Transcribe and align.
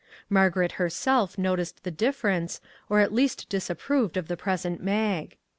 Mar 0.31 0.49
garet 0.49 0.71
herself 0.81 1.37
noticed 1.37 1.83
the 1.83 1.91
difference, 1.91 2.59
or 2.89 3.01
at 3.01 3.13
least 3.13 3.47
disapproved 3.49 4.17
of 4.17 4.29
the 4.29 4.35
present 4.35 4.81
Mag. 4.81 5.37